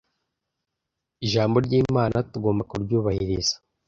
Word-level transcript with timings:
Ijambo 1.25 1.55
ry'Imana 1.65 2.17
tugomba 2.31 2.61
kuryubahiriza 2.69 3.55